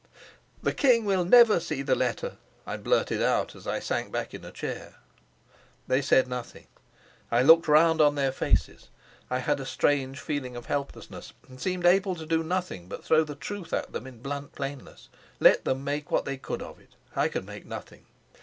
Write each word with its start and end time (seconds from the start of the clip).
"The 0.63 0.73
king 0.73 1.05
will 1.05 1.23
never 1.23 1.59
see 1.59 1.83
the 1.83 1.93
letter," 1.93 2.37
I 2.65 2.75
blurted 2.75 3.21
out, 3.21 3.55
as 3.55 3.67
I 3.67 3.79
sank 3.79 4.11
back 4.11 4.33
in 4.33 4.43
a 4.43 4.51
chair. 4.51 4.95
They 5.85 6.01
said 6.01 6.27
nothing. 6.27 6.65
I 7.29 7.43
looked 7.43 7.67
round 7.67 8.01
on 8.01 8.15
their 8.15 8.31
faces. 8.31 8.89
I 9.29 9.37
had 9.37 9.59
a 9.59 9.63
strange 9.67 10.19
feeling 10.19 10.55
of 10.55 10.65
helplessness, 10.65 11.33
and 11.47 11.61
seemed 11.61 11.83
to 11.83 11.89
be 11.91 11.95
able 11.97 12.15
to 12.15 12.25
do 12.25 12.41
nothing 12.43 12.87
but 12.87 13.03
throw 13.03 13.23
the 13.23 13.35
truth 13.35 13.73
at 13.73 13.91
them 13.91 14.07
in 14.07 14.23
blunt 14.23 14.53
plainness. 14.55 15.09
Let 15.39 15.65
them 15.65 15.83
make 15.83 16.09
what 16.09 16.25
they 16.25 16.37
could 16.37 16.63
of 16.63 16.79
it, 16.79 16.95
I 17.15 17.27
could 17.27 17.45
make 17.45 17.67
nothing. 17.67 18.07